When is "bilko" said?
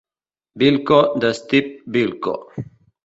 0.61-0.97, 1.99-2.35